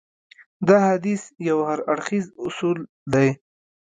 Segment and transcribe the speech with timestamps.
[0.67, 2.77] دا حديث يو هراړخيز اصول
[3.13, 3.29] دی.